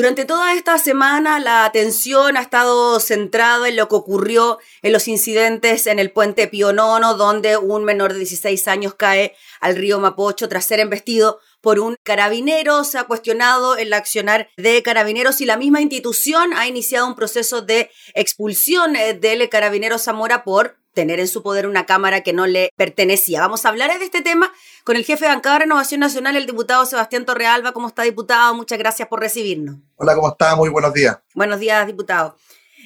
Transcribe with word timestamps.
Durante 0.00 0.24
toda 0.24 0.54
esta 0.54 0.78
semana 0.78 1.38
la 1.40 1.66
atención 1.66 2.38
ha 2.38 2.40
estado 2.40 2.98
centrada 3.00 3.68
en 3.68 3.76
lo 3.76 3.86
que 3.90 3.96
ocurrió 3.96 4.58
en 4.80 4.94
los 4.94 5.08
incidentes 5.08 5.86
en 5.86 5.98
el 5.98 6.10
puente 6.10 6.48
Pío 6.48 6.72
Nono, 6.72 7.18
donde 7.18 7.58
un 7.58 7.84
menor 7.84 8.14
de 8.14 8.20
16 8.20 8.66
años 8.68 8.94
cae 8.94 9.36
al 9.60 9.76
río 9.76 10.00
Mapocho 10.00 10.48
tras 10.48 10.64
ser 10.64 10.80
embestido 10.80 11.40
por 11.60 11.80
un 11.80 11.96
carabinero. 12.02 12.82
Se 12.84 12.96
ha 12.96 13.04
cuestionado 13.04 13.76
el 13.76 13.92
accionar 13.92 14.48
de 14.56 14.82
carabineros 14.82 15.42
y 15.42 15.44
la 15.44 15.58
misma 15.58 15.82
institución 15.82 16.54
ha 16.54 16.66
iniciado 16.66 17.06
un 17.06 17.14
proceso 17.14 17.60
de 17.60 17.90
expulsión 18.14 18.96
eh, 18.96 19.12
del 19.12 19.50
carabinero 19.50 19.98
Zamora 19.98 20.44
por 20.44 20.79
tener 20.92 21.20
en 21.20 21.28
su 21.28 21.42
poder 21.42 21.66
una 21.66 21.86
Cámara 21.86 22.22
que 22.22 22.32
no 22.32 22.46
le 22.46 22.70
pertenecía. 22.76 23.40
Vamos 23.40 23.64
a 23.64 23.68
hablar 23.68 23.96
de 23.98 24.04
este 24.04 24.22
tema 24.22 24.52
con 24.84 24.96
el 24.96 25.04
jefe 25.04 25.24
de 25.24 25.30
bancada 25.30 25.56
de 25.56 25.64
Renovación 25.64 26.00
Nacional, 26.00 26.36
el 26.36 26.46
diputado 26.46 26.86
Sebastián 26.86 27.24
Torrealba. 27.24 27.72
¿Cómo 27.72 27.88
está, 27.88 28.02
diputado? 28.02 28.54
Muchas 28.54 28.78
gracias 28.78 29.08
por 29.08 29.20
recibirnos. 29.20 29.76
Hola, 29.96 30.14
¿cómo 30.14 30.28
está? 30.28 30.56
Muy 30.56 30.68
buenos 30.68 30.92
días. 30.92 31.18
Buenos 31.34 31.60
días, 31.60 31.86
diputado. 31.86 32.36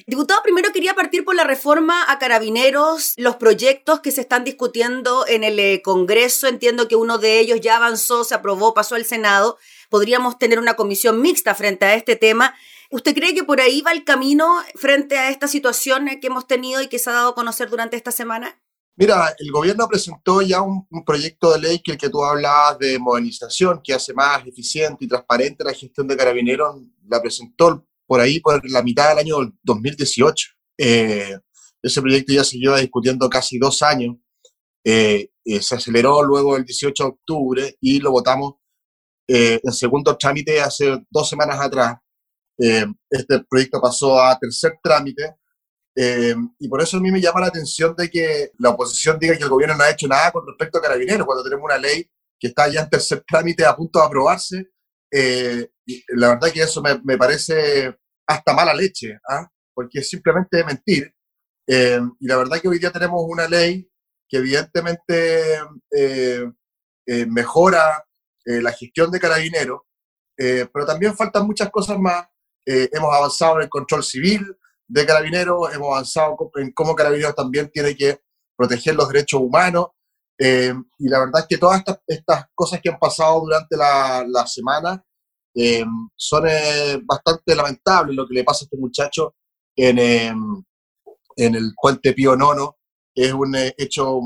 Diputado, 0.06 0.42
primero 0.42 0.70
quería 0.70 0.92
partir 0.92 1.24
por 1.24 1.34
la 1.34 1.44
reforma 1.44 2.10
a 2.12 2.18
carabineros, 2.18 3.14
los 3.16 3.36
proyectos 3.36 4.00
que 4.00 4.10
se 4.10 4.20
están 4.20 4.44
discutiendo 4.44 5.26
en 5.26 5.44
el 5.44 5.58
eh, 5.58 5.80
Congreso. 5.82 6.46
Entiendo 6.46 6.88
que 6.88 6.96
uno 6.96 7.16
de 7.16 7.38
ellos 7.40 7.62
ya 7.62 7.76
avanzó, 7.76 8.22
se 8.22 8.34
aprobó, 8.34 8.74
pasó 8.74 8.96
al 8.96 9.06
Senado. 9.06 9.56
Podríamos 9.88 10.38
tener 10.38 10.58
una 10.58 10.74
comisión 10.76 11.22
mixta 11.22 11.54
frente 11.54 11.86
a 11.86 11.94
este 11.94 12.16
tema. 12.16 12.54
¿Usted 12.90 13.14
cree 13.14 13.34
que 13.34 13.44
por 13.44 13.60
ahí 13.60 13.80
va 13.80 13.92
el 13.92 14.04
camino 14.04 14.46
frente 14.74 15.18
a 15.18 15.30
esta 15.30 15.48
situación 15.48 16.08
que 16.20 16.26
hemos 16.26 16.46
tenido 16.46 16.82
y 16.82 16.88
que 16.88 16.98
se 16.98 17.10
ha 17.10 17.14
dado 17.14 17.30
a 17.30 17.34
conocer 17.34 17.70
durante 17.70 17.96
esta 17.96 18.12
semana? 18.12 18.60
Mira, 18.96 19.34
el 19.40 19.50
gobierno 19.50 19.88
presentó 19.88 20.40
ya 20.40 20.62
un, 20.62 20.86
proyecto 21.04 21.52
de 21.52 21.58
ley 21.58 21.80
que 21.82 21.92
el 21.92 21.98
que 21.98 22.10
tú 22.10 22.22
hablabas 22.22 22.78
de 22.78 22.96
modernización, 22.98 23.80
que 23.82 23.92
hace 23.92 24.14
más 24.14 24.46
eficiente 24.46 25.04
y 25.04 25.08
transparente 25.08 25.64
la 25.64 25.72
gestión 25.72 26.06
de 26.06 26.16
carabineros, 26.16 26.76
la 27.08 27.20
presentó 27.20 27.84
por 28.06 28.20
ahí 28.20 28.38
por 28.38 28.60
la 28.70 28.82
mitad 28.82 29.08
del 29.08 29.18
año 29.18 29.52
2018. 29.64 30.48
Eh, 30.78 31.38
ese 31.82 32.00
proyecto 32.00 32.32
ya 32.32 32.44
se 32.44 32.56
lleva 32.58 32.78
discutiendo 32.78 33.28
casi 33.28 33.58
dos 33.58 33.82
años. 33.82 34.16
Eh, 34.84 35.30
eh, 35.44 35.60
se 35.60 35.74
aceleró 35.74 36.22
luego 36.22 36.56
el 36.56 36.64
18 36.64 37.02
de 37.02 37.10
octubre 37.10 37.76
y 37.80 37.98
lo 37.98 38.12
votamos 38.12 38.54
en 39.26 39.72
segundo 39.72 40.18
trámite 40.18 40.60
hace 40.60 41.02
dos 41.10 41.28
semanas 41.28 41.58
atrás. 41.58 41.96
Eh, 42.58 42.86
este 43.10 43.44
proyecto 43.48 43.80
pasó 43.80 44.20
a 44.20 44.38
tercer 44.38 44.78
trámite 44.82 45.34
eh, 45.96 46.34
y 46.58 46.68
por 46.68 46.80
eso 46.80 46.98
a 46.98 47.00
mí 47.00 47.10
me 47.10 47.20
llama 47.20 47.40
la 47.40 47.48
atención 47.48 47.94
de 47.96 48.08
que 48.08 48.52
la 48.58 48.70
oposición 48.70 49.18
diga 49.18 49.36
que 49.36 49.42
el 49.42 49.48
gobierno 49.48 49.76
no 49.76 49.84
ha 49.84 49.90
hecho 49.90 50.06
nada 50.06 50.30
con 50.32 50.46
respecto 50.46 50.78
a 50.78 50.82
carabineros, 50.82 51.26
cuando 51.26 51.44
tenemos 51.44 51.64
una 51.64 51.78
ley 51.78 52.08
que 52.38 52.48
está 52.48 52.68
ya 52.68 52.82
en 52.82 52.90
tercer 52.90 53.24
trámite 53.26 53.64
a 53.64 53.76
punto 53.76 54.00
de 54.00 54.06
aprobarse. 54.06 54.70
Eh, 55.12 55.68
la 56.08 56.28
verdad 56.30 56.50
que 56.52 56.62
eso 56.62 56.82
me, 56.82 57.00
me 57.04 57.16
parece 57.16 57.96
hasta 58.26 58.52
mala 58.54 58.74
leche, 58.74 59.18
¿ah? 59.28 59.48
porque 59.74 60.00
es 60.00 60.08
simplemente 60.08 60.64
mentir. 60.64 61.14
y 61.66 62.26
la 62.26 62.36
verdad 62.36 62.60
que 62.60 62.68
hoy 62.68 62.78
día 62.78 62.90
tenemos 62.90 63.22
una 63.26 63.48
ley 63.48 63.88
que 64.28 64.38
evidentemente 64.38 65.60
mejora 67.28 68.04
la 68.44 68.72
gestión 68.72 69.10
de 69.10 69.20
carabineros, 69.20 69.82
pero 70.36 70.86
también 70.86 71.16
faltan 71.16 71.46
muchas 71.46 71.70
cosas 71.70 71.98
más 71.98 72.26
eh, 72.66 72.88
hemos 72.92 73.14
avanzado 73.14 73.56
en 73.56 73.62
el 73.62 73.68
control 73.68 74.02
civil 74.02 74.56
de 74.86 75.06
carabineros, 75.06 75.72
hemos 75.74 75.88
avanzado 75.88 76.36
en 76.56 76.72
cómo 76.72 76.94
carabineros 76.94 77.34
también 77.34 77.70
tiene 77.70 77.96
que 77.96 78.20
proteger 78.56 78.94
los 78.94 79.08
derechos 79.08 79.40
humanos. 79.40 79.88
Eh, 80.38 80.74
y 80.98 81.08
la 81.08 81.20
verdad 81.20 81.42
es 81.42 81.46
que 81.46 81.58
todas 81.58 81.82
estas, 82.06 82.46
cosas 82.54 82.80
que 82.82 82.90
han 82.90 82.98
pasado 82.98 83.40
durante 83.40 83.76
la, 83.76 84.24
la 84.26 84.46
semana 84.46 85.04
eh, 85.54 85.84
son 86.16 86.44
bastante 87.04 87.54
lamentables 87.54 88.16
lo 88.16 88.26
que 88.26 88.34
le 88.34 88.44
pasa 88.44 88.64
a 88.64 88.66
este 88.66 88.76
muchacho 88.76 89.36
en, 89.76 89.98
en 89.98 91.54
el 91.54 91.72
puente 91.80 92.12
Pío 92.12 92.36
Nono. 92.36 92.76
Es 93.14 93.32
un 93.32 93.54
hecho 93.78 94.20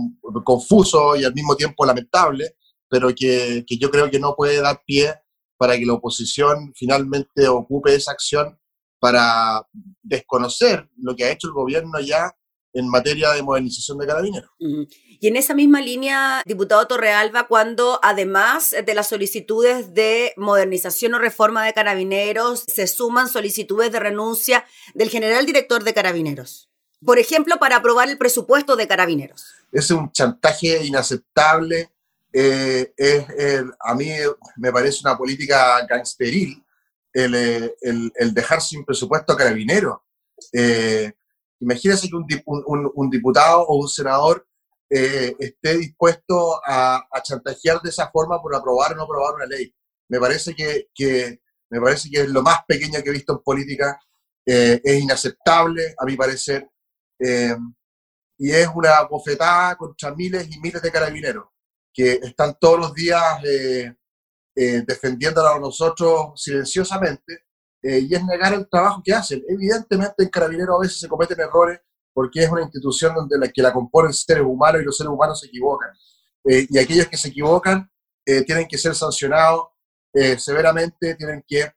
confuso 0.44 1.14
y 1.14 1.24
al 1.24 1.34
mismo 1.34 1.54
tiempo 1.54 1.84
lamentable, 1.84 2.56
pero 2.88 3.08
que, 3.14 3.64
que 3.66 3.76
yo 3.76 3.90
creo 3.90 4.10
que 4.10 4.18
no 4.18 4.34
puede 4.34 4.62
dar 4.62 4.80
pie 4.86 5.14
para 5.58 5.76
que 5.76 5.84
la 5.84 5.94
oposición 5.94 6.72
finalmente 6.74 7.48
ocupe 7.48 7.94
esa 7.94 8.12
acción 8.12 8.58
para 9.00 9.66
desconocer 10.02 10.88
lo 10.96 11.14
que 11.14 11.24
ha 11.24 11.30
hecho 11.30 11.48
el 11.48 11.54
gobierno 11.54 12.00
ya 12.00 12.34
en 12.72 12.88
materia 12.88 13.32
de 13.32 13.42
modernización 13.42 13.98
de 13.98 14.06
carabineros. 14.06 14.50
Y 14.58 15.26
en 15.26 15.36
esa 15.36 15.54
misma 15.54 15.80
línea, 15.80 16.42
diputado 16.46 16.86
Torrealba, 16.86 17.48
cuando 17.48 17.98
además 18.02 18.74
de 18.84 18.94
las 18.94 19.08
solicitudes 19.08 19.94
de 19.94 20.32
modernización 20.36 21.14
o 21.14 21.18
reforma 21.18 21.64
de 21.64 21.72
carabineros, 21.72 22.64
se 22.66 22.86
suman 22.86 23.28
solicitudes 23.28 23.90
de 23.90 24.00
renuncia 24.00 24.64
del 24.94 25.10
general 25.10 25.46
director 25.46 25.82
de 25.82 25.94
carabineros. 25.94 26.70
Por 27.04 27.18
ejemplo, 27.18 27.58
para 27.58 27.76
aprobar 27.76 28.08
el 28.08 28.18
presupuesto 28.18 28.76
de 28.76 28.86
carabineros. 28.86 29.54
Es 29.72 29.90
un 29.90 30.10
chantaje 30.12 30.84
inaceptable 30.84 31.90
eh, 32.32 32.92
es, 32.96 33.64
a 33.80 33.94
mí 33.94 34.10
me 34.56 34.72
parece 34.72 35.00
una 35.02 35.16
política 35.16 35.84
gangsteril 35.86 36.62
el, 37.12 37.34
eh, 37.34 37.74
el, 37.80 38.12
el 38.14 38.34
dejar 38.34 38.60
sin 38.60 38.84
presupuesto 38.84 39.32
a 39.32 39.36
carabineros. 39.36 39.98
Eh, 40.52 41.12
imagínese 41.60 42.08
que 42.08 42.16
un, 42.16 42.26
un, 42.66 42.92
un, 42.94 43.10
diputado 43.10 43.62
o 43.62 43.76
un 43.76 43.88
senador 43.88 44.46
eh, 44.90 45.34
esté 45.38 45.76
dispuesto 45.78 46.60
a, 46.64 47.06
a, 47.10 47.22
chantajear 47.22 47.80
de 47.82 47.90
esa 47.90 48.10
forma 48.10 48.40
por 48.40 48.54
aprobar 48.54 48.92
o 48.92 48.96
no 48.96 49.02
aprobar 49.02 49.34
una 49.34 49.46
ley. 49.46 49.74
Me 50.08 50.20
parece 50.20 50.54
que, 50.54 50.88
que 50.94 51.40
me 51.70 51.80
parece 51.80 52.08
que 52.10 52.20
es 52.22 52.28
lo 52.28 52.42
más 52.42 52.60
pequeño 52.66 53.02
que 53.02 53.10
he 53.10 53.12
visto 53.12 53.32
en 53.32 53.40
política. 53.40 53.98
es 54.46 55.00
inaceptable, 55.02 55.94
a 55.98 56.04
mi 56.06 56.16
parecer. 56.16 56.68
y 58.38 58.50
es 58.50 58.68
una 58.74 59.02
bofetada 59.02 59.76
contra 59.76 60.14
miles 60.14 60.48
y 60.50 60.60
miles 60.60 60.80
de 60.80 60.92
carabineros 60.92 61.46
que 61.98 62.12
están 62.12 62.56
todos 62.60 62.78
los 62.78 62.94
días 62.94 63.42
eh, 63.42 63.92
eh, 64.54 64.84
defendiéndola 64.86 65.56
a 65.56 65.58
nosotros 65.58 66.30
silenciosamente, 66.36 67.46
eh, 67.82 67.98
y 68.08 68.14
es 68.14 68.24
negar 68.24 68.54
el 68.54 68.68
trabajo 68.68 69.02
que 69.04 69.12
hacen. 69.12 69.42
Evidentemente 69.48 70.22
en 70.22 70.28
Carabineros 70.28 70.76
a 70.76 70.82
veces 70.82 71.00
se 71.00 71.08
cometen 71.08 71.40
errores 71.40 71.80
porque 72.14 72.44
es 72.44 72.50
una 72.50 72.62
institución 72.62 73.16
donde 73.16 73.36
la, 73.36 73.48
que 73.48 73.62
la 73.62 73.72
componen 73.72 74.12
seres 74.12 74.44
humanos 74.44 74.80
y 74.80 74.84
los 74.84 74.96
seres 74.96 75.10
humanos 75.10 75.40
se 75.40 75.48
equivocan. 75.48 75.90
y 76.44 76.78
aquellos 76.78 77.08
que 77.08 77.16
se 77.16 77.28
equivocan 77.28 77.90
tienen 78.24 78.66
que 78.68 78.78
ser 78.78 78.94
sancionados 78.94 79.68
severamente, 80.38 81.14
tienen 81.16 81.44
que 81.46 81.72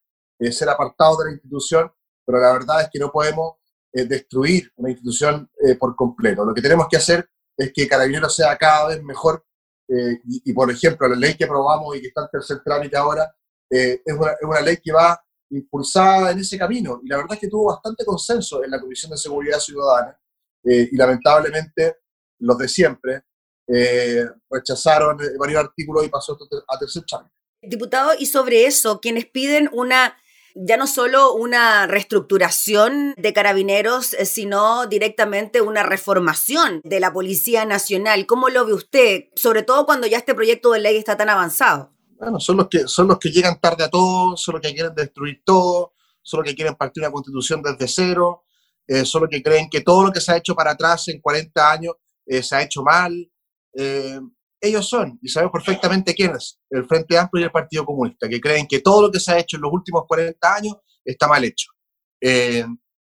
ser 0.52 0.70
apartados 0.70 1.20
de 1.20 1.26
la 1.26 1.32
institución, 1.32 1.92
pero 2.26 2.40
la 2.40 2.54
verdad 2.54 2.82
es 2.82 2.90
que 2.92 3.00
no 3.00 3.12
podemos 3.12 3.56
destruir 3.92 4.72
una 4.78 4.92
institución 4.92 5.50
por 5.80 5.96
completo. 5.96 6.46
Lo 6.46 6.54
que 6.54 6.62
tenemos 6.62 6.88
que 6.90 6.98
hacer 6.98 7.30
es 7.58 7.72
que 7.74 7.88
Carabineros 7.88 8.36
sea 8.36 8.58
cada 8.58 8.88
vez 8.88 9.04
mejor 9.04 9.46
eh, 9.94 10.22
y, 10.46 10.54
por 10.54 10.72
ejemplo, 10.72 11.06
la 11.10 11.18
ley 11.18 11.36
que 11.36 11.44
aprobamos 11.44 11.98
y 11.98 12.02
que 12.02 12.08
está 12.08 12.22
en 12.22 12.30
tercer 12.32 12.62
trámite 12.64 12.96
ahora, 12.96 13.30
eh, 13.70 14.02
es, 14.06 14.14
una, 14.14 14.32
es, 14.32 14.44
una, 14.44 14.62
ley 14.62 14.78
que 14.78 14.94
va 14.94 15.22
impulsada 15.50 16.32
en 16.32 16.40
ese 16.40 16.58
camino. 16.58 17.02
Y 17.04 17.10
la 17.10 17.18
verdad 17.18 17.34
es 17.34 17.40
que 17.40 17.50
tuvo 17.50 17.74
bastante 17.74 18.06
consenso 18.06 18.64
en 18.64 18.72
la 18.72 18.80
Comisión 18.80 19.12
de 19.12 19.18
Seguridad 19.18 19.60
Ciudadana. 19.60 20.18
Eh, 20.64 20.88
y 20.92 20.96
lamentablemente, 20.96 21.98
los 22.40 22.58
de 22.58 22.68
siempre 22.68 23.24
rechazaron 24.50 25.18
varios 25.40 25.64
artículos 25.64 26.06
y 26.06 26.10
pasó 26.10 26.38
a 26.68 26.78
tercer 26.78 27.04
trámite. 27.04 27.34
Diputado, 27.62 28.12
y 28.18 28.26
sobre 28.26 28.66
eso, 28.66 29.00
quienes 29.00 29.28
piden 29.28 29.70
una 29.72 30.18
ya 30.56 30.78
no 30.78 30.88
solo 30.88 31.34
una 31.34 31.88
reestructuración 31.88 33.14
de 33.18 33.34
carabineros, 33.34 34.14
eh, 34.14 34.26
sino 34.26 34.88
directamente 34.88 35.62
una 35.62 35.84
reformación 35.84 36.82
de 36.84 37.00
la 37.00 37.14
Policía 37.14 37.66
Nacional. 37.66 38.26
¿Cómo 38.26 38.50
lo 38.50 38.66
ve 38.66 38.74
usted? 38.74 39.26
Sobre 39.36 39.64
todo 39.64 39.86
cuando 39.86 40.08
ya 40.08 40.18
este 40.18 40.36
proyecto 40.36 40.72
de 40.72 40.80
ley 40.80 40.98
está 40.98 41.18
tan 41.18 41.30
avanzado. 41.30 41.92
Bueno, 42.18 42.40
son 42.40 42.58
los 42.58 42.68
que, 42.68 42.88
son 42.88 43.08
los 43.08 43.18
que 43.18 43.32
llegan 43.32 43.60
tarde 43.60 43.84
a 43.84 43.90
todo, 43.90 44.38
son 44.38 44.54
los 44.54 44.62
que 44.62 44.74
quieren 44.74 44.94
destruir 44.94 45.42
todo, 45.44 45.94
son 46.22 46.42
los 46.42 46.50
que 46.50 46.56
quieren 46.56 46.76
partir 46.76 47.02
una 47.02 47.12
constitución 47.12 47.64
desde 47.64 47.88
cero, 47.88 48.44
eh, 48.88 49.06
son 49.06 49.22
los 49.22 49.30
que 49.30 49.42
creen 49.42 49.70
que 49.70 49.82
todo 49.82 50.06
lo 50.06 50.12
que 50.12 50.22
se 50.22 50.32
ha 50.32 50.38
hecho 50.38 50.54
para 50.54 50.72
atrás 50.72 51.08
en 51.08 51.20
40 51.20 51.72
años 51.72 51.96
eh, 52.26 52.44
se 52.44 52.56
ha 52.56 52.62
hecho 52.62 52.84
mal. 52.84 53.12
Ellos 54.62 54.88
son, 54.88 55.18
y 55.24 55.28
sabemos 55.28 55.52
perfectamente 55.52 56.14
quiénes, 56.14 56.60
el 56.70 56.86
Frente 56.86 57.18
Amplio 57.18 57.42
y 57.42 57.46
el 57.46 57.52
Partido 57.52 57.84
Comunista, 57.84 58.30
que 58.30 58.40
creen 58.40 58.68
que 58.68 58.80
todo 58.80 59.02
lo 59.02 59.12
que 59.12 59.20
se 59.20 59.32
ha 59.32 59.40
hecho 59.40 59.58
en 59.58 59.64
los 59.64 59.74
últimos 59.74 60.04
40 60.08 60.56
años 60.56 60.76
está 61.04 61.28
mal 61.28 61.44
hecho. 61.44 61.72
Eh, 62.22 62.64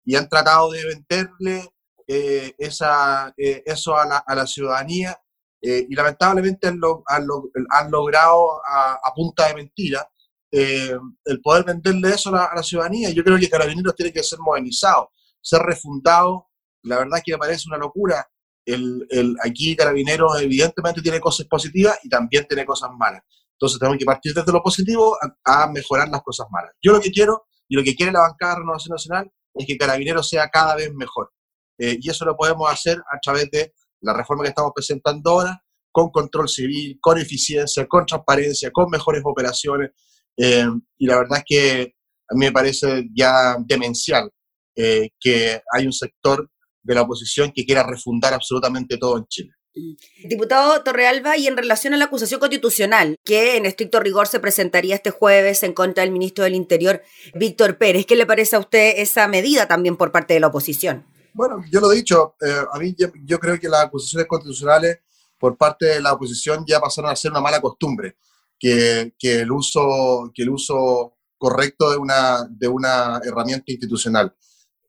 y 0.05 0.17
han 0.17 0.29
tratado 0.29 0.71
de 0.71 0.87
venderle 0.87 1.69
eh, 2.09 2.55
esa, 2.57 3.35
eh, 3.37 3.63
eso 3.67 3.95
a 3.97 4.07
la, 4.07 4.17
a 4.27 4.35
la 4.35 4.47
ciudadanía 4.47 5.17
y 5.65 5.95
lamentablemente 5.95 6.67
han, 6.67 6.81
lo, 6.81 7.05
han, 7.07 7.25
lo, 7.25 7.45
han 7.71 7.89
logrado 7.89 8.61
a, 8.67 8.95
a, 8.95 9.15
punta 9.15 9.47
de 9.47 9.55
mentira 9.55 10.05
el 10.51 11.41
poder 11.41 11.65
venderle 11.65 12.09
eso 12.09 12.31
a 12.31 12.33
la, 12.33 12.45
a 12.47 12.57
la, 12.57 12.63
ciudadanía. 12.65 13.11
Yo 13.11 13.23
creo 13.23 13.39
que 13.39 13.49
Carabineros 13.49 13.95
tiene 13.95 14.13
que 14.13 14.25
ser 14.25 14.41
modernizado, 14.41 15.13
ser 15.41 15.61
refundado. 15.61 16.49
La 16.83 16.99
verdad 16.99 17.19
es 17.19 17.23
que 17.25 17.33
me 17.35 17.39
parece 17.39 17.69
una 17.69 17.79
locura 17.79 18.29
el, 18.65 19.07
el, 19.11 19.37
aquí 19.43 19.75
Carabineros 19.77 20.41
evidentemente 20.41 21.03
tiene 21.03 21.21
cosas 21.21 21.47
positivas 21.47 21.99
y 22.03 22.09
también 22.09 22.47
tiene 22.47 22.65
cosas 22.65 22.91
malas. 22.97 23.23
Entonces 23.63 23.79
tenemos 23.79 23.99
que 23.99 24.05
partir 24.05 24.35
desde 24.35 24.53
lo 24.53 24.63
positivo 24.63 25.17
a, 25.45 25.69
mejorar 25.69 26.09
las 26.09 26.23
cosas 26.23 26.47
malas. 26.51 26.73
Yo 26.83 26.93
lo 26.93 27.01
que 27.01 27.11
quiero 27.11 27.45
y 27.69 27.77
lo 27.77 27.85
que 27.85 27.95
quiere 27.95 28.11
la 28.11 28.21
bancada 28.21 28.55
de 28.55 28.61
Renovación 28.61 28.95
Nacional 28.95 29.33
es 29.55 29.67
que 29.67 29.77
Carabineros 29.77 30.29
sea 30.29 30.49
cada 30.49 30.75
vez 30.75 30.93
mejor. 30.95 31.31
Eh, 31.79 31.97
y 32.01 32.11
eso 32.11 32.25
lo 32.25 32.37
podemos 32.37 32.71
hacer 32.71 32.99
a 32.99 33.19
través 33.21 33.51
de 33.51 33.73
la 34.01 34.15
reforma 34.15 34.43
que 34.43 34.49
estamos 34.49 34.73
presentando 34.75 35.31
ahora, 35.31 35.63
con 35.93 36.11
control 36.11 36.49
civil, 36.49 36.99
con 37.01 37.19
eficiencia, 37.19 37.87
con 37.87 38.05
transparencia, 38.05 38.71
con 38.73 38.91
mejores 38.91 39.23
operaciones. 39.25 39.91
Eh, 40.37 40.67
y 40.99 41.07
la 41.07 41.19
verdad 41.19 41.39
es 41.39 41.45
que 41.47 41.95
a 42.29 42.35
mí 42.35 42.47
me 42.47 42.53
parece 42.53 43.09
ya 43.15 43.57
demencial 43.61 44.31
eh, 44.75 45.11
que 45.21 45.61
hay 45.73 45.87
un 45.87 45.93
sector 45.93 46.51
de 46.83 46.95
la 46.95 47.03
oposición 47.03 47.53
que 47.55 47.65
quiera 47.65 47.83
refundar 47.83 48.35
absolutamente 48.35 48.99
todo 48.99 49.19
en 49.19 49.27
Chile. 49.27 49.53
Mm. 49.75 50.29
Diputado 50.29 50.83
Torrealba, 50.83 51.37
y 51.37 51.47
en 51.47 51.57
relación 51.57 51.95
a 51.95 51.97
la 51.97 52.07
acusación 52.07 52.41
constitucional, 52.41 53.17
que 53.25 53.57
en 53.57 53.67
estricto 53.67 54.01
rigor 54.01 54.27
se 54.27 54.41
presentaría 54.41 54.95
este 54.95 55.11
jueves 55.11 55.63
en 55.63 55.73
contra 55.73 56.05
del 56.05 56.13
ministro 56.13 56.45
del 56.45 56.55
Interior, 56.55 57.03
Víctor 57.35 57.79
Pérez, 57.79 58.07
¿qué 58.07 58.17
le 58.17 58.27
parece 58.27 58.57
a 58.57 58.59
usted 58.59 58.95
esa 58.99 59.29
medida 59.29 59.67
también 59.69 59.97
por 59.97 60.13
parte 60.13 60.35
de 60.35 60.41
la 60.41 60.49
oposición? 60.49 61.07
Bueno, 61.35 61.63
yo 61.71 61.81
lo 61.81 61.91
he 61.93 61.97
dicho, 61.97 62.35
eh, 62.43 62.65
a 62.71 62.79
mí 62.79 62.95
yo, 63.25 63.39
creo 63.39 63.59
que 63.59 63.69
las 63.69 63.85
acusaciones 63.85 64.27
constitucionales 64.27 64.99
por 65.39 65.57
parte 65.57 65.87
de 65.87 66.03
la 66.03 66.13
oposición 66.13 66.65
ya 66.67 66.79
pasaron 66.79 67.11
a 67.11 67.17
ser 67.17 67.31
una 67.31 67.41
mala 67.41 67.61
costumbre, 67.61 68.17
que, 68.59 69.15
que 69.19 69.41
el, 69.41 69.51
uso, 69.51 70.31
que 70.35 70.43
el 70.43 70.51
uso 70.51 71.17
correcto 71.39 71.91
de 71.91 71.97
una, 71.97 72.47
de 72.49 72.69
una 72.69 73.21
herramienta 73.25 73.73
institucional. 73.73 74.33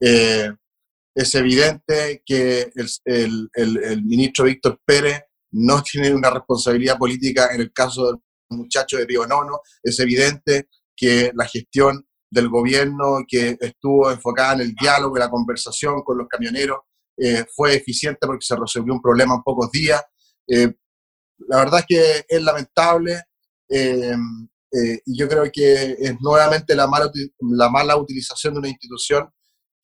Eh, 0.00 0.48
es 1.14 1.34
evidente 1.34 2.22
que 2.26 2.72
el, 2.74 3.48
el, 3.54 3.80
el, 3.84 4.04
ministro 4.04 4.46
Víctor 4.46 4.80
Pérez 4.84 5.22
no 5.52 5.82
tiene 5.82 6.12
una 6.12 6.30
responsabilidad 6.30 6.98
política 6.98 7.50
en 7.54 7.60
el 7.60 7.72
caso 7.72 8.06
del 8.06 8.16
muchacho 8.50 8.96
de 8.96 9.06
Río 9.06 9.26
Nono. 9.26 9.60
Es 9.82 10.00
evidente 10.00 10.68
que 10.96 11.30
la 11.34 11.46
gestión 11.46 12.06
del 12.30 12.48
gobierno 12.48 13.24
que 13.28 13.56
estuvo 13.60 14.10
enfocada 14.10 14.54
en 14.54 14.60
el 14.62 14.74
diálogo 14.74 15.16
y 15.16 15.20
la 15.20 15.30
conversación 15.30 16.02
con 16.02 16.18
los 16.18 16.26
camioneros 16.28 16.78
eh, 17.16 17.44
fue 17.54 17.76
eficiente 17.76 18.26
porque 18.26 18.44
se 18.44 18.56
resolvió 18.56 18.92
un 18.92 19.00
problema 19.00 19.36
en 19.36 19.42
pocos 19.42 19.70
días. 19.70 20.02
Eh, 20.48 20.72
la 21.38 21.58
verdad 21.58 21.80
es 21.80 21.86
que 21.86 22.24
es 22.28 22.42
lamentable 22.42 23.22
eh, 23.68 24.16
y 25.06 25.16
yo 25.16 25.28
creo 25.28 25.44
que 25.52 25.92
es 25.96 26.16
nuevamente 26.20 26.74
la 26.74 26.88
mala, 26.88 27.08
la 27.38 27.70
mala 27.70 27.96
utilización 27.96 28.54
de 28.54 28.58
una 28.58 28.68
institución 28.68 29.30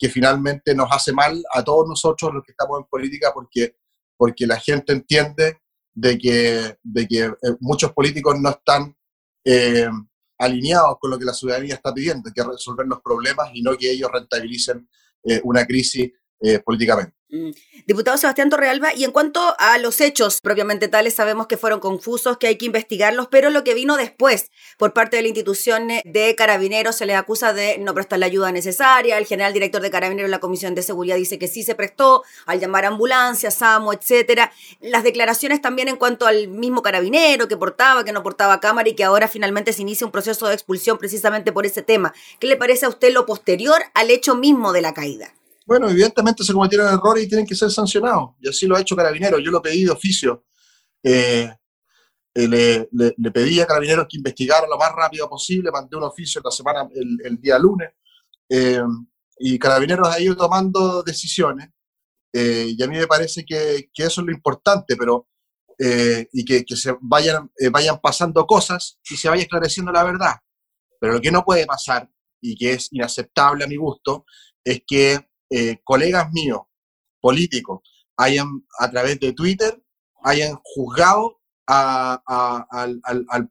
que 0.00 0.08
finalmente 0.08 0.74
nos 0.74 0.88
hace 0.90 1.12
mal 1.12 1.40
a 1.52 1.62
todos 1.62 1.86
nosotros 1.86 2.32
los 2.32 2.42
que 2.42 2.52
estamos 2.52 2.80
en 2.80 2.86
política 2.86 3.32
porque, 3.34 3.76
porque 4.16 4.46
la 4.46 4.58
gente 4.58 4.94
entiende 4.94 5.60
de 5.92 6.16
que, 6.16 6.78
de 6.82 7.06
que 7.06 7.24
eh, 7.24 7.56
muchos 7.60 7.92
políticos 7.92 8.40
no 8.40 8.48
están 8.48 8.96
eh, 9.44 9.90
alineados 10.38 10.96
con 10.98 11.10
lo 11.10 11.18
que 11.18 11.26
la 11.26 11.34
ciudadanía 11.34 11.74
está 11.74 11.92
pidiendo, 11.92 12.30
que 12.34 12.42
resolver 12.42 12.86
los 12.86 13.02
problemas 13.02 13.50
y 13.52 13.60
no 13.60 13.76
que 13.76 13.90
ellos 13.90 14.10
rentabilicen 14.10 14.88
eh, 15.24 15.40
una 15.44 15.66
crisis 15.66 16.10
políticamente. 16.64 17.14
Mm. 17.32 17.50
Diputado 17.86 18.18
Sebastián 18.18 18.50
Torrealba, 18.50 18.92
y 18.92 19.04
en 19.04 19.12
cuanto 19.12 19.54
a 19.58 19.78
los 19.78 20.00
hechos 20.00 20.40
propiamente 20.40 20.88
tales, 20.88 21.14
sabemos 21.14 21.46
que 21.46 21.56
fueron 21.56 21.78
confusos, 21.78 22.38
que 22.38 22.48
hay 22.48 22.56
que 22.56 22.66
investigarlos, 22.66 23.28
pero 23.28 23.50
lo 23.50 23.62
que 23.62 23.74
vino 23.74 23.96
después 23.96 24.50
por 24.78 24.92
parte 24.92 25.16
de 25.16 25.22
la 25.22 25.28
institución 25.28 25.88
de 26.04 26.34
Carabineros 26.36 26.96
se 26.96 27.06
les 27.06 27.16
acusa 27.16 27.52
de 27.52 27.78
no 27.78 27.94
prestar 27.94 28.18
la 28.18 28.26
ayuda 28.26 28.50
necesaria, 28.50 29.16
el 29.16 29.26
general 29.26 29.52
director 29.52 29.80
de 29.80 29.90
Carabineros 29.90 30.28
de 30.28 30.32
la 30.36 30.40
Comisión 30.40 30.74
de 30.74 30.82
Seguridad 30.82 31.16
dice 31.16 31.38
que 31.38 31.46
sí 31.46 31.62
se 31.62 31.76
prestó 31.76 32.24
al 32.46 32.58
llamar 32.58 32.84
a 32.84 32.88
ambulancia, 32.88 33.50
SAMO, 33.50 33.92
etcétera. 33.92 34.52
Las 34.80 35.04
declaraciones 35.04 35.62
también 35.62 35.88
en 35.88 35.96
cuanto 35.96 36.26
al 36.26 36.48
mismo 36.48 36.82
carabinero 36.82 37.46
que 37.46 37.56
portaba, 37.56 38.04
que 38.04 38.12
no 38.12 38.22
portaba 38.24 38.60
cámara 38.60 38.88
y 38.88 38.94
que 38.94 39.04
ahora 39.04 39.28
finalmente 39.28 39.72
se 39.72 39.82
inicia 39.82 40.04
un 40.04 40.12
proceso 40.12 40.48
de 40.48 40.54
expulsión 40.54 40.98
precisamente 40.98 41.52
por 41.52 41.64
ese 41.64 41.82
tema. 41.82 42.12
¿Qué 42.40 42.48
le 42.48 42.56
parece 42.56 42.86
a 42.86 42.88
usted 42.88 43.12
lo 43.12 43.24
posterior 43.24 43.80
al 43.94 44.10
hecho 44.10 44.34
mismo 44.34 44.72
de 44.72 44.82
la 44.82 44.94
caída? 44.94 45.32
Bueno, 45.70 45.88
evidentemente 45.88 46.42
se 46.42 46.52
cometieron 46.52 46.92
errores 46.92 47.22
y 47.22 47.28
tienen 47.28 47.46
que 47.46 47.54
ser 47.54 47.70
sancionados. 47.70 48.30
Y 48.40 48.48
así 48.48 48.66
lo 48.66 48.74
ha 48.74 48.80
hecho 48.80 48.96
Carabineros. 48.96 49.40
Yo 49.40 49.52
lo 49.52 49.62
pedí 49.62 49.84
de 49.84 49.92
oficio. 49.92 50.44
Eh, 51.00 51.48
eh, 52.34 52.88
le, 52.92 53.30
pedí 53.30 53.60
a 53.60 53.66
Carabineros 53.66 54.08
que 54.10 54.16
investigara 54.16 54.66
lo 54.66 54.76
más 54.76 54.90
rápido 54.90 55.30
posible. 55.30 55.70
Mandé 55.70 55.96
un 55.96 56.02
oficio 56.02 56.40
la 56.44 56.50
semana, 56.50 56.88
el, 56.92 57.40
día 57.40 57.56
lunes. 57.56 57.88
Eh, 58.48 58.82
y 59.38 59.60
Carabineros 59.60 60.08
ha 60.08 60.20
ido 60.20 60.36
tomando 60.36 61.04
decisiones. 61.04 61.68
y 62.32 62.82
a 62.82 62.88
mí 62.88 62.96
me 62.96 63.06
parece 63.06 63.44
que, 63.44 63.90
que, 63.94 64.02
eso 64.02 64.22
es 64.22 64.26
lo 64.26 64.32
importante, 64.32 64.96
pero 64.96 65.28
y 65.78 66.44
que, 66.44 66.64
que, 66.64 66.74
se 66.74 66.96
vayan, 67.00 67.48
vayan 67.70 68.00
pasando 68.00 68.44
cosas 68.44 68.98
y 69.08 69.16
se 69.16 69.28
vaya 69.28 69.42
esclareciendo 69.44 69.92
la 69.92 70.02
verdad. 70.02 70.34
Pero 70.98 71.12
lo 71.12 71.20
que 71.20 71.30
no 71.30 71.44
puede 71.44 71.64
pasar 71.64 72.10
y 72.40 72.56
que 72.56 72.72
es 72.72 72.88
inaceptable 72.90 73.62
a 73.62 73.68
mi 73.68 73.76
gusto 73.76 74.24
es 74.64 74.82
que 74.84 75.29
eh, 75.50 75.80
colegas 75.82 76.30
míos, 76.32 76.60
políticos, 77.20 77.80
hayan 78.16 78.64
a 78.78 78.90
través 78.90 79.18
de 79.18 79.32
Twitter, 79.32 79.82
hayan 80.22 80.56
juzgado 80.62 81.40
a, 81.66 83.42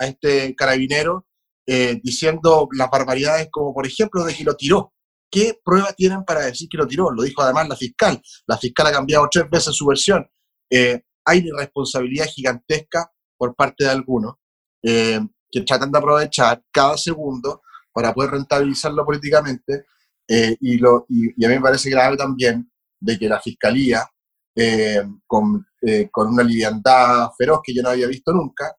este 0.00 0.54
carabinero 0.54 1.26
eh, 1.66 2.00
diciendo 2.02 2.68
las 2.72 2.90
barbaridades 2.90 3.48
como 3.50 3.72
por 3.74 3.86
ejemplo 3.86 4.24
de 4.24 4.34
que 4.34 4.44
lo 4.44 4.56
tiró. 4.56 4.92
¿Qué 5.30 5.58
prueba 5.64 5.92
tienen 5.94 6.24
para 6.24 6.40
decir 6.40 6.68
que 6.70 6.76
lo 6.76 6.86
tiró? 6.86 7.10
Lo 7.10 7.22
dijo 7.22 7.42
además 7.42 7.68
la 7.68 7.76
fiscal. 7.76 8.20
La 8.46 8.58
fiscal 8.58 8.86
ha 8.86 8.92
cambiado 8.92 9.28
tres 9.30 9.48
veces 9.50 9.74
su 9.74 9.86
versión. 9.86 10.28
Eh, 10.70 11.02
hay 11.24 11.38
una 11.38 11.62
irresponsabilidad 11.62 12.26
gigantesca 12.26 13.10
por 13.36 13.54
parte 13.54 13.84
de 13.84 13.90
algunos 13.90 14.34
que 14.82 15.60
tratan 15.64 15.92
de 15.92 15.98
aprovechar 15.98 16.62
cada 16.72 16.96
segundo 16.96 17.62
para 17.92 18.12
poder 18.12 18.32
rentabilizarlo 18.32 19.04
políticamente 19.04 19.84
eh, 20.28 20.56
y, 20.60 20.78
lo, 20.78 21.06
y, 21.08 21.44
a 21.44 21.48
mí 21.48 21.54
me 21.56 21.60
parece 21.60 21.90
grave 21.90 22.16
también 22.16 22.70
de 23.00 23.18
que 23.18 23.28
la 23.28 23.40
Fiscalía, 23.40 24.08
eh, 24.54 25.02
con, 25.26 25.66
eh, 25.80 26.08
con, 26.10 26.28
una 26.28 26.42
liviandad 26.42 27.30
feroz 27.36 27.60
que 27.62 27.74
yo 27.74 27.82
no 27.82 27.90
había 27.90 28.06
visto 28.06 28.32
nunca, 28.32 28.76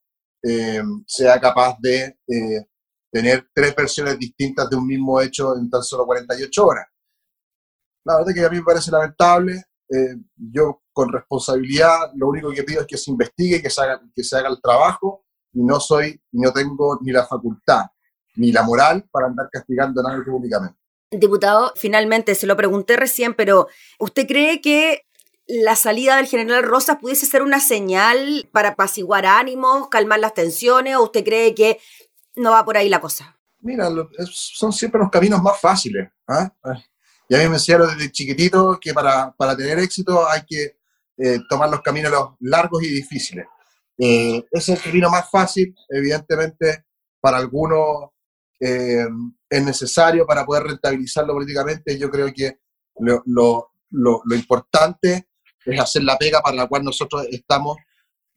sea 1.08 1.40
capaz 1.40 1.78
de 1.80 2.18
tener 3.10 3.48
tres 3.54 3.74
versiones 3.74 4.20
distintas 4.20 4.70
de 4.70 4.76
un 4.76 4.86
mismo 4.86 5.22
hecho 5.22 5.56
en 5.56 5.70
tan 5.70 5.82
solo 5.82 6.06
48 6.06 6.66
horas. 6.66 6.86
La 8.04 8.18
verdad 8.18 8.34
que 8.34 8.46
a 8.46 8.50
mí 8.50 8.58
me 8.58 8.64
parece 8.64 8.92
lamentable. 8.92 9.64
yo 10.36 10.82
con 10.92 11.14
responsabilidad 11.14 12.12
lo 12.16 12.28
único 12.28 12.52
que 12.52 12.64
pido 12.64 12.82
es 12.82 12.88
que 12.88 12.98
se 12.98 13.12
investigue, 13.12 13.62
que 13.62 13.70
se 13.70 13.82
haga, 13.84 14.02
que 14.14 14.24
se 14.24 14.36
haga 14.36 14.50
el 14.50 14.62
trabajo 14.62 15.24
y 15.54 15.64
no 15.64 15.80
soy, 15.80 16.22
no 16.34 16.52
tengo 16.52 17.00
ni 17.02 17.14
la 17.14 17.26
facultad 17.26 17.86
ni 18.36 18.52
la 18.52 18.64
moral 18.64 19.08
para 19.12 19.28
andar 19.28 19.50
castigando 19.52 20.02
a 20.02 20.12
nadie 20.12 20.26
públicamente. 20.26 20.83
Diputado, 21.20 21.74
finalmente 21.76 22.36
se 22.36 22.48
lo 22.48 22.58
pregunté 22.58 22.96
recién, 22.96 23.34
pero 23.34 23.68
¿usted 24.00 24.28
cree 24.28 24.62
que 24.62 25.06
la 25.48 25.76
salida 25.76 26.18
del 26.18 26.28
general 26.28 26.64
Rosas 26.64 26.98
pudiese 27.00 27.26
ser 27.26 27.42
una 27.42 27.60
señal 27.60 28.50
para 28.52 28.70
apaciguar 28.70 29.26
ánimos, 29.26 29.90
calmar 29.90 30.20
las 30.20 30.34
tensiones, 30.34 30.96
o 30.96 31.04
usted 31.04 31.24
cree 31.24 31.54
que 31.54 31.80
no 32.36 32.52
va 32.52 32.66
por 32.66 32.78
ahí 32.78 32.90
la 32.90 33.02
cosa? 33.02 33.38
Mira, 33.60 33.90
son 34.32 34.74
siempre 34.74 35.00
los 35.00 35.10
caminos 35.10 35.42
más 35.42 35.60
fáciles. 35.60 36.10
¿ah? 36.28 36.52
Y 37.30 37.36
a 37.36 37.40
mí 37.40 37.48
me 37.48 37.56
enseñaron 37.56 37.96
desde 37.96 38.12
chiquitito 38.12 38.78
que 38.80 38.94
para, 38.94 39.32
para 39.34 39.56
tener 39.56 39.80
éxito 39.80 40.28
hay 40.28 40.42
que 40.46 40.78
eh, 41.18 41.40
tomar 41.48 41.70
los 41.70 41.82
caminos 41.82 42.12
largos 42.40 42.84
y 42.84 42.90
difíciles. 42.90 43.46
Eh, 43.98 44.44
ese 44.52 44.74
es 44.74 44.80
el 44.80 44.84
camino 44.84 45.10
más 45.10 45.30
fácil, 45.30 45.76
evidentemente, 45.90 46.86
para 47.22 47.38
algunos 47.38 48.10
eh, 48.66 49.08
es 49.50 49.64
necesario 49.64 50.26
para 50.26 50.46
poder 50.46 50.64
rentabilizarlo 50.64 51.34
políticamente. 51.34 51.98
Yo 52.00 52.10
creo 52.10 52.32
que 52.34 52.60
lo, 53.00 53.22
lo, 53.26 54.22
lo, 54.24 54.36
importante 54.36 55.28
es 55.66 55.80
hacer 55.80 56.04
la 56.04 56.18
pega 56.18 56.42
para 56.42 56.56
la 56.56 56.68
cual 56.68 56.84
nosotros 56.84 57.26
estamos 57.30 57.78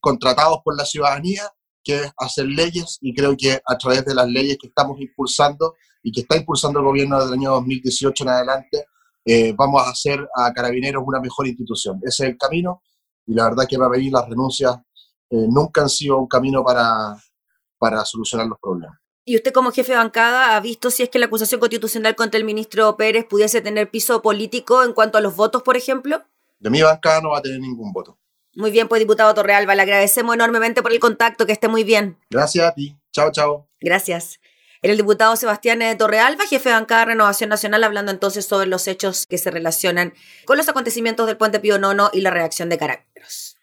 contratados 0.00 0.58
por 0.64 0.76
la 0.76 0.84
ciudadanía, 0.84 1.42
que 1.84 1.96
es 1.96 2.12
hacer 2.18 2.46
leyes, 2.46 2.98
y 3.00 3.14
creo 3.14 3.36
que 3.36 3.60
a 3.64 3.78
través 3.78 4.04
de 4.04 4.14
las 4.14 4.26
leyes 4.26 4.58
que 4.60 4.66
estamos 4.66 5.00
impulsando 5.00 5.74
y 6.02 6.10
que 6.10 6.22
está 6.22 6.36
impulsando 6.36 6.80
el 6.80 6.86
gobierno 6.86 7.18
desde 7.18 7.34
el 7.34 7.40
año 7.40 7.50
2018 7.52 8.24
en 8.24 8.30
adelante, 8.30 8.86
eh, 9.24 9.52
vamos 9.56 9.82
a 9.82 9.90
hacer 9.90 10.26
a 10.34 10.52
Carabineros 10.52 11.04
una 11.06 11.20
mejor 11.20 11.46
institución. 11.46 12.00
Ese 12.02 12.24
es 12.24 12.30
el 12.30 12.36
camino, 12.36 12.82
y 13.26 13.34
la 13.34 13.44
verdad 13.44 13.66
que 13.68 13.78
va 13.78 13.86
a 13.86 13.90
venir 13.90 14.12
las 14.12 14.28
renuncias 14.28 14.76
eh, 15.30 15.46
nunca 15.48 15.82
han 15.82 15.88
sido 15.88 16.18
un 16.18 16.28
camino 16.28 16.64
para, 16.64 17.16
para 17.78 18.04
solucionar 18.04 18.46
los 18.46 18.58
problemas. 18.60 18.98
¿Y 19.28 19.34
usted 19.34 19.52
como 19.52 19.72
jefe 19.72 19.90
de 19.90 19.98
bancada 19.98 20.54
ha 20.54 20.60
visto 20.60 20.88
si 20.88 21.02
es 21.02 21.08
que 21.08 21.18
la 21.18 21.26
acusación 21.26 21.58
constitucional 21.58 22.14
contra 22.14 22.38
el 22.38 22.44
ministro 22.44 22.96
Pérez 22.96 23.26
pudiese 23.28 23.60
tener 23.60 23.90
piso 23.90 24.22
político 24.22 24.84
en 24.84 24.92
cuanto 24.92 25.18
a 25.18 25.20
los 25.20 25.34
votos, 25.34 25.64
por 25.64 25.76
ejemplo? 25.76 26.22
De 26.60 26.70
mi 26.70 26.80
bancada 26.80 27.20
no 27.20 27.30
va 27.30 27.38
a 27.38 27.42
tener 27.42 27.58
ningún 27.58 27.92
voto. 27.92 28.16
Muy 28.54 28.70
bien, 28.70 28.86
pues 28.86 29.00
diputado 29.00 29.34
Torrealba, 29.34 29.74
le 29.74 29.82
agradecemos 29.82 30.32
enormemente 30.36 30.80
por 30.80 30.92
el 30.92 31.00
contacto, 31.00 31.44
que 31.44 31.50
esté 31.50 31.66
muy 31.66 31.82
bien. 31.82 32.16
Gracias 32.30 32.68
a 32.68 32.72
ti. 32.72 32.96
Chao, 33.10 33.32
chao. 33.32 33.68
Gracias. 33.80 34.38
Era 34.80 34.92
el 34.92 34.98
diputado 34.98 35.34
Sebastián 35.34 35.80
Torrealba, 35.98 36.46
jefe 36.46 36.68
de 36.68 36.76
bancada 36.76 37.00
de 37.00 37.06
Renovación 37.06 37.50
Nacional, 37.50 37.82
hablando 37.82 38.12
entonces 38.12 38.46
sobre 38.46 38.68
los 38.68 38.86
hechos 38.86 39.26
que 39.26 39.38
se 39.38 39.50
relacionan 39.50 40.14
con 40.44 40.56
los 40.56 40.68
acontecimientos 40.68 41.26
del 41.26 41.36
puente 41.36 41.58
Pío 41.58 41.80
Nono 41.80 42.10
y 42.12 42.20
la 42.20 42.30
reacción 42.30 42.68
de 42.68 42.78
Carabineros. 42.78 43.55